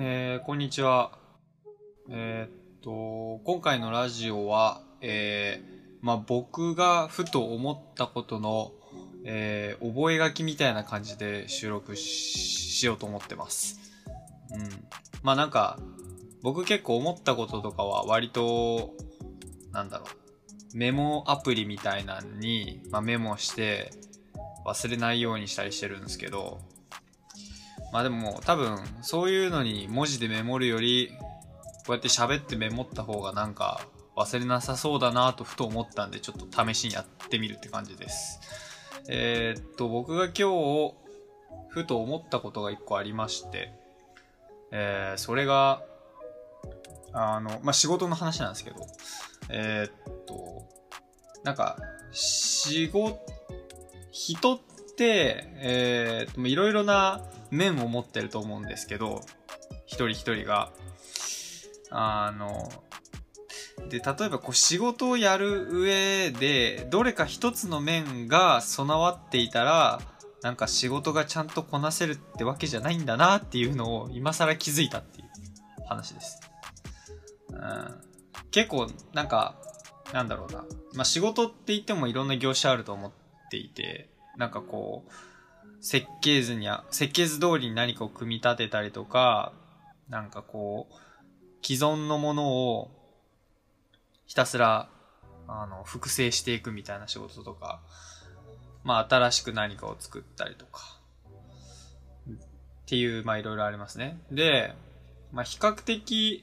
[0.00, 1.10] えー、こんにちは。
[2.08, 8.70] えーっと、今回のラジオは、えー、まあ、僕がふと思ったことの、
[9.24, 12.38] えー、覚書みたいな感じで収録し
[12.78, 13.80] しようと思ってます。
[14.52, 14.68] うん。
[15.24, 15.80] まあ、なんか、
[16.42, 18.94] 僕結構思ったこととかは割と、
[19.72, 23.90] なんだろう、メモアプリみたいなのに、まあ、メモして
[24.64, 26.60] 忘れないようにしたりしてるんですけど、
[27.92, 31.10] まあでも多分そういうのに文字でメモるより
[31.86, 33.80] こうやって喋ってメモった方がなんか
[34.16, 38.40] 忘れなさそうだなとふと思ったんでちょっと試しにやってみるって感じです。
[39.08, 40.94] えーっと僕が今日
[41.68, 43.72] ふと思ったことが一個ありまして、
[44.72, 45.82] えーそれが
[47.12, 48.76] あの、まあ、仕事の話なんですけど、
[49.48, 50.68] えーっと、
[51.44, 51.78] なんか、
[52.12, 53.18] 仕事、
[54.10, 54.60] 人っ
[54.96, 59.22] て、えーっと、いろいろな面を持ってると思うんですけど、
[59.86, 60.70] 一人一人が。
[61.90, 62.70] あの、
[63.88, 70.00] で、例えばこう仕事をやる上で、どれか一つの面が備わっていたら、
[70.42, 75.28] なんか仕事がちゃんとこなせるってわけじゃないんだなっていうのを今更気づいたっていう
[75.86, 76.40] 話です。
[77.50, 77.94] うん、
[78.50, 79.56] 結構なんか
[80.12, 80.64] なんだろうな、
[80.94, 83.12] まあ、仕事って言ってもいろんな業種あると思っ
[83.50, 85.12] ていてなんかこう
[85.80, 89.52] 設計図には設計図通りに何かを組み立てたりとか
[90.08, 92.90] なんかこう既存のものを
[94.26, 94.88] ひたすら
[95.46, 97.80] あの複製していくみたいな仕事とか
[98.84, 100.98] まあ新しく何かを作ったりとか。
[102.88, 104.18] っていうまあいろいろありますね。
[104.32, 104.72] で、
[105.30, 106.42] まあ、比較的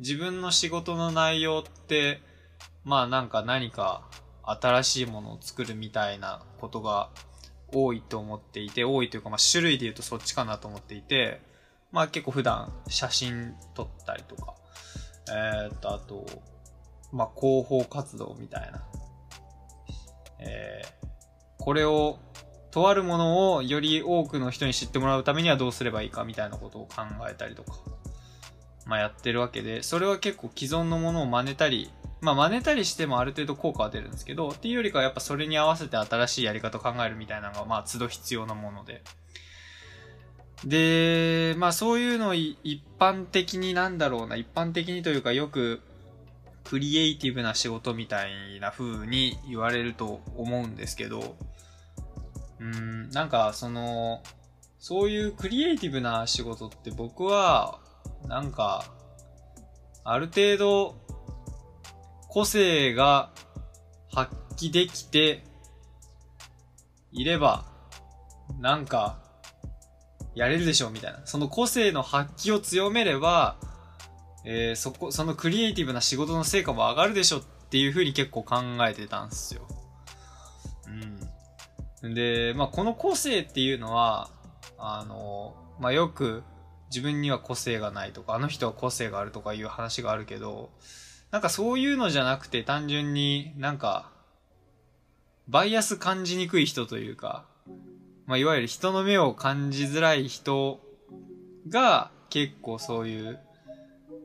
[0.00, 2.20] 自分の仕事の内容って、
[2.84, 4.02] まあなんか何か
[4.42, 7.08] 新しいものを作るみたいなことが
[7.72, 11.40] 多いと思っていて、多いというかまあ種類で言うとそっちかなと思っていて、
[11.92, 14.54] まあ結構普段写真撮ったりとか、
[15.30, 16.26] えー、っと、あと、
[17.12, 18.82] まあ広報活動みたいな。
[20.40, 21.06] えー、
[21.58, 22.18] これを、
[22.70, 27.72] とあるものをより多くの人に知ってもらうためにはどうすればいいかみたいなことを考えたりとか。
[28.88, 31.90] まあ、やってるわけで、それは結構既存のものを真似たり、
[32.20, 39.02] まあ真似たりしてもある程度効果は出るんですけど、っていうよりかはやっぱそれに合わせて新しいやり方を考えるみたいなのが、まあ都度必要なもので。
[40.64, 45.80] で、まあそういうの一般的になんだろうな、一般的にというかよく
[46.64, 51.36] クリエイティブな仕事みたいな風に言われると思うんですけど、
[52.60, 54.22] うん、なんかその、
[54.80, 57.78] そういうクリエイティブな仕事って僕は
[58.26, 58.84] なんか、
[60.04, 61.00] ある程度、
[62.38, 63.30] 個性が
[64.12, 65.42] 発揮できて
[67.10, 67.64] いれば、
[68.60, 69.18] なんか、
[70.36, 71.20] やれるでしょうみたいな。
[71.24, 73.56] その個性の発揮を強めれば、
[74.44, 78.56] えー、そこ、そのクリエイティブな仕事の成果も上がるでしょっていう風に結構考
[78.88, 79.66] えてたんですよ。
[82.04, 82.14] うん。
[82.14, 84.30] で、まあ、この個性っていうのは、
[84.78, 86.44] あの、まあ、よく、
[86.90, 90.70] 自分には個性がないとか、あの人は個性があるとかいう話があるけど、
[91.30, 94.10] なんかそういうのじゃなくて単純になんか、
[95.48, 97.44] バイアス感じにくい人というか、
[98.26, 100.80] まあいわゆる人の目を感じづらい人
[101.68, 103.38] が結構そういう、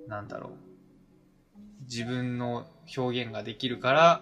[0.08, 0.54] なんだろう、
[1.84, 2.66] 自分の
[2.98, 4.22] 表現ができるから、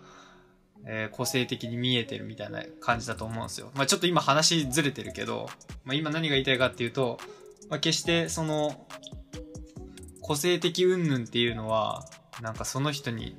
[0.85, 3.71] えー個性的に見えてるみたいな感じだと思うんですよ。
[3.75, 5.49] まあちょっと今話ずれてるけど、
[5.83, 7.19] まあ今何が言いたいかっていうと、
[7.69, 8.85] まあ、決してその
[10.21, 12.05] 個性的云々っていうのは
[12.41, 13.35] なんかその人に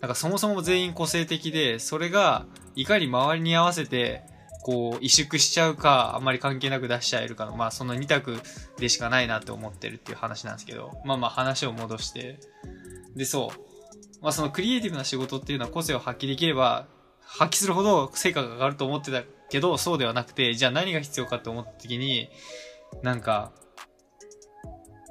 [0.00, 4.22] なんかそもそも全員個性的でそれがいかに周りに合わせて
[4.62, 8.38] こう萎縮しちゃうかあんまり関係なく出しちゃえるかのまあその2択
[8.78, 12.38] でしかないなって思ってるっていう話なんですけどまあまあ話を戻して。
[13.14, 13.60] でそう。
[14.22, 16.86] まあそのクリエイティブな仕事っていうのは個性を発揮できれば
[17.20, 22.30] 発揮するほど成果が上がると思ってたけどそうではなくてじゃあ何が必要かって思った時に
[23.02, 23.52] なんか、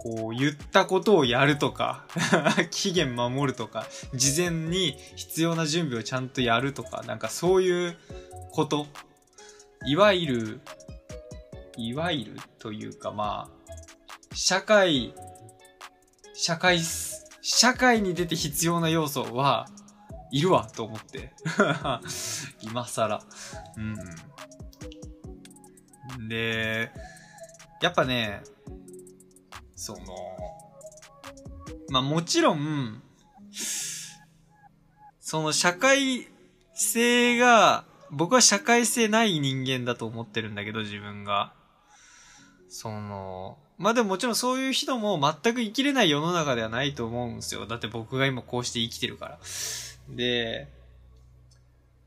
[0.03, 2.05] こう、言ったことをやるとか、
[2.71, 7.97] 期限守るとか、事前に必要な準備をちゃんとやるとか、なんかそういう
[8.51, 8.85] こと、
[9.85, 10.61] いわゆる、
[11.77, 15.13] いわゆるというかまあ、社会、
[16.33, 16.81] 社会、
[17.41, 19.69] 社会に出て必要な要素は、
[20.31, 21.31] いるわと思って。
[22.61, 23.23] 今更。
[23.77, 23.81] う
[26.19, 26.27] ん。
[26.27, 26.91] で、
[27.81, 28.41] やっぱね、
[29.83, 29.99] その、
[31.89, 33.03] まあもちろん、
[35.19, 36.29] その社会
[36.73, 41.51] 性が、僕は社会性ない人間だと思ってるんだけど、自分が。
[42.69, 47.65] その、まあでももちろんそういう人も全く生きれない世の中ではないと思うんですよ。
[47.65, 49.39] だって僕が今こうして生きてるから。
[50.07, 50.69] で、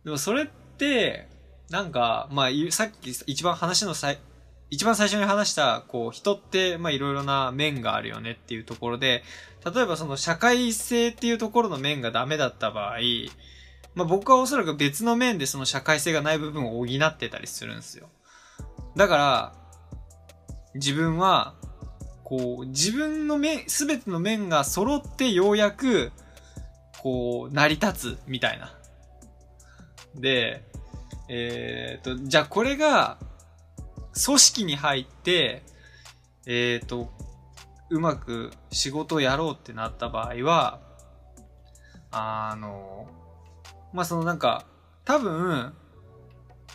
[0.03, 0.47] でもそれっ
[0.79, 1.29] て、
[1.69, 4.15] なんか、まあ、さっき一番話のさ、
[4.71, 9.23] 一番最初に話した、こう、人って、ま、いろいろな面があるよねっていうところで、
[9.65, 12.99] 例えばその社会性っていうところの面がダメだった場合、
[13.95, 18.09] まあ、僕はおそらく別の面でその社会性がない部分を補ってたりするんですよ。
[18.97, 19.53] だから、
[20.75, 21.55] 自分は、
[22.25, 26.13] こう、自分の面、すべての面が揃ってようやく、
[26.99, 28.75] こう、成り立つ、みたいな。
[30.17, 30.65] で、
[31.29, 33.19] えっ、と、じゃあこれが、
[34.25, 35.63] 組織に入って、
[36.47, 37.11] えっ、ー、と、
[37.91, 40.81] うまく仕事をやろうってなった場合は、
[42.11, 43.07] あの、
[43.93, 44.67] まあ、そのなんか、
[45.05, 45.75] 多分、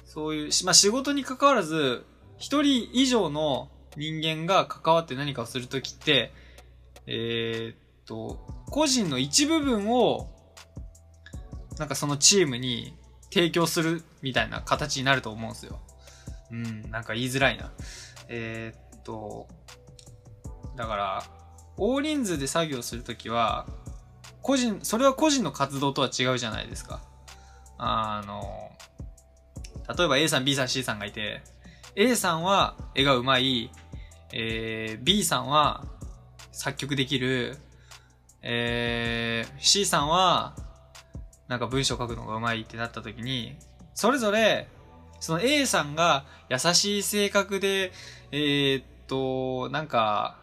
[0.05, 2.05] そういう、まあ、仕事に関わらず、
[2.38, 6.31] 一人以上の人間が関わって何かをするときって、
[7.07, 8.39] えー、っと、
[8.69, 10.29] 個人の一部分を、
[11.77, 12.95] なんかそのチームに
[13.33, 15.79] 提供するみたいな形になると思うんですよ。
[16.51, 17.71] うん、なんか言いづらいな。
[18.27, 19.48] えー、っと、
[20.75, 21.24] だから、
[21.77, 23.68] 大人数で作業するときは、
[24.42, 27.01] 個人、それは個人の活動とは違うじゃないですか。
[27.77, 28.71] あの、
[29.98, 31.42] 例えば A さん、B さん、C さんがいて、
[31.95, 33.71] A さんは絵が上手い、
[34.33, 35.86] えー、B さんは
[36.51, 37.57] 作曲できる、
[38.42, 40.56] えー、C さんは
[41.48, 43.57] なんか文章書くのが上手いってなった時に、
[43.94, 44.68] それぞれ、
[45.21, 47.94] その A さんが優しい性格で、
[48.31, 50.38] えー、っと、なんか、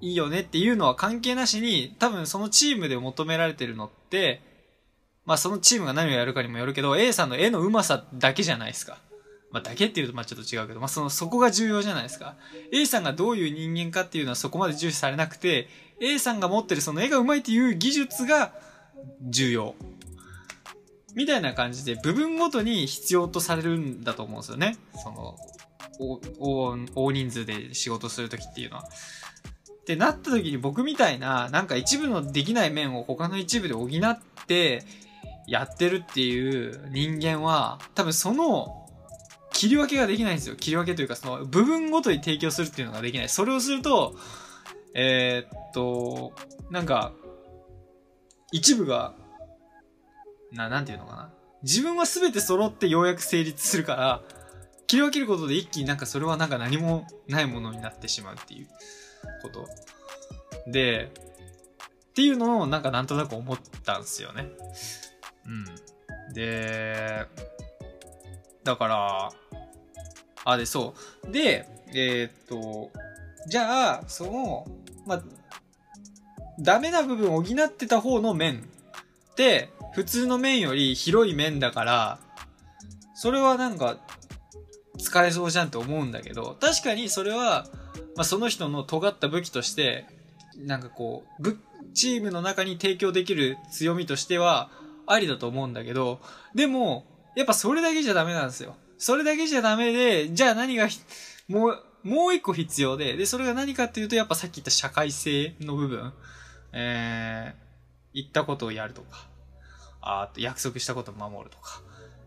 [0.00, 4.42] いいよねっていうのは関係なしに、多分そのチームで求められてるのって、
[5.24, 8.98] まあそのチームが何をやるかにもよるけど、A さんの絵の上手さだけじゃないですか。
[9.50, 12.36] まあだけっていうとまあちょっと違うけど、まあその、そこが重要じゃないですか。
[12.70, 15.68] A さんがどういう人間かっていうのはそこまで重視されなくて、
[16.00, 18.52] A さんが持ってるその絵が上手いっていう技術が
[19.22, 19.74] 重要。
[21.14, 24.76] みたいな感じで部分ごとに必要とされるんだと思うんですよね。
[25.02, 25.36] その、
[26.94, 28.84] 大人数で仕事するときっていうのは。
[28.84, 34.84] ってなった時に僕みたいな、なんか一部のできない面を他の一部で補って
[35.46, 38.86] やってるっていう人間は、多分その
[39.52, 40.56] 切り分けができないんですよ。
[40.56, 43.28] 切り分けというか、その部分ごとに提供するっていうのができない。
[43.28, 44.14] それをすると、
[44.94, 46.32] えー、っと、
[46.70, 47.12] なんか、
[48.52, 49.14] 一部が、
[50.52, 51.30] な、なんていうのかな。
[51.62, 54.22] 自分は全て揃ってようやく成立するから、
[54.86, 58.68] 切り分けることで一気になんかそれはなんか何もないものになってしまうっていう。
[59.42, 59.68] こと。
[60.66, 61.10] で、
[62.10, 64.48] っていうのをなんかなんとなく思ったんですよね。
[65.46, 66.34] うん。
[66.34, 67.26] で、
[68.64, 69.32] だから、
[70.44, 70.94] あ、で、そ
[71.26, 71.32] う。
[71.32, 72.90] で、えー、っと、
[73.48, 74.66] じゃあ、その、
[75.06, 75.22] まあ、
[76.58, 78.68] ダメな部分を補ってた方の面
[79.30, 82.18] って、普通の面より広い面だから、
[83.16, 83.96] それはなんか、
[84.96, 87.66] 使えそうじゃんって思うんだけど、確かにそれは、
[88.14, 90.06] まあ、その人の尖った武器として、
[90.56, 91.56] なんかこう、
[91.94, 94.70] チームの中に提供できる強みとしては、
[95.04, 96.20] ありだと思うんだけど、
[96.54, 97.04] でも、
[97.34, 98.76] やっぱそれだけじゃダメなんですよ。
[98.98, 100.86] それだけじゃダメで、じゃあ何が、
[101.48, 106.12] もう、もう一個必要で、で、それが何かっていうと、やっぱさっき言った社会性の部分、
[106.72, 109.26] えー、言ったことをやるとか、
[110.00, 111.82] あと約束したことを守るとか、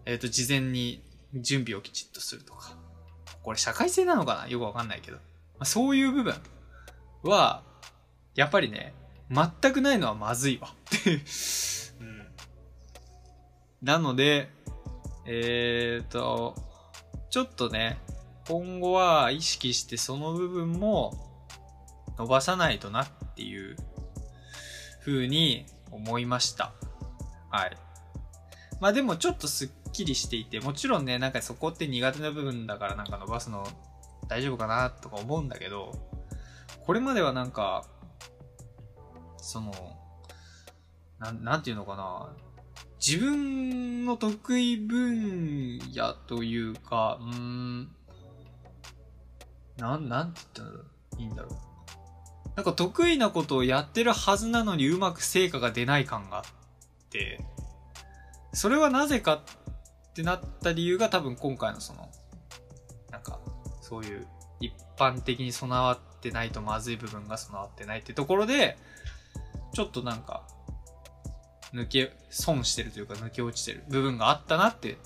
[0.05, 2.75] えっ、ー、と、事前に準備をきちっとするとか。
[3.43, 4.47] これ社会性なのかな？
[4.47, 5.17] よくわかんないけど。
[5.17, 5.21] ま
[5.61, 6.35] あ、そういう部分
[7.23, 7.63] は、
[8.35, 8.93] やっぱりね、
[9.29, 10.73] 全くないのはまずいわ。
[11.99, 12.27] うん。
[13.81, 14.49] なので、
[15.25, 16.55] えっ、ー、と、
[17.29, 17.99] ちょっとね、
[18.47, 21.13] 今後は意識してその部分も
[22.17, 23.77] 伸ばさないとなっていう
[25.05, 26.73] 風に思いました。
[27.51, 27.77] はい。
[28.79, 33.67] まあでもちょっとすっきりしていて、もちろんね、なんかそこって苦手な部分だからなんか伸ばすの
[34.27, 35.91] 大丈夫かなとか思うんだけど、
[36.85, 37.85] これまではなんか、
[39.37, 39.71] その、
[41.19, 42.29] な、なんていうのかな。
[43.05, 47.89] 自分の得意分野というか、うん、
[49.77, 50.83] なん、なんて言ったら
[51.19, 51.71] いいんだろう。
[52.55, 56.51] なんか得意なことをやってるはずなのにうまく成果が出ない感があって
[57.11, 57.39] て、
[58.53, 62.09] それはなぜかってなった理由が多分今回のその、
[63.11, 63.39] なんか、
[63.81, 64.27] そういう
[64.59, 68.77] 一般的に備わってないとまずい部分が備わってないってところで、
[69.73, 70.43] ちょっとなんか、
[71.73, 74.97] 抜け、損してるというか抜け落ちてる部分があったなって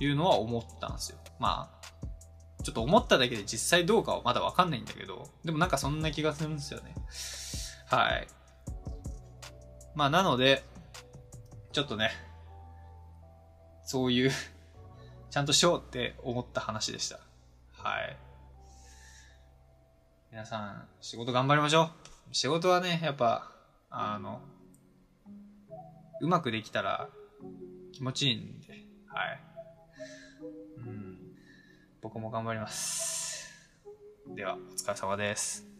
[0.00, 1.18] いうのは思ったんですよ。
[1.38, 6.94] まあ、ちょっと思っただけで実際どうかはまだわかんないんだけど、でもなんかそんな気がするんですよね。
[7.86, 8.26] はい。
[9.94, 10.64] まあなので、
[11.74, 12.12] ちょっとね、
[13.82, 14.30] そういう
[15.28, 17.18] ちゃんとしようって思った話でした。
[17.72, 18.16] はい。
[20.30, 21.90] 皆さん、仕事頑張りましょ
[22.30, 22.34] う。
[22.34, 23.50] 仕事はね、やっぱ、
[23.90, 24.40] あの、
[26.20, 27.08] うまくできたら
[27.90, 29.40] 気持ちいいんで、はい。
[30.76, 31.36] うん。
[32.00, 33.52] 僕も頑張ります。
[34.28, 35.73] では、お疲れ様です。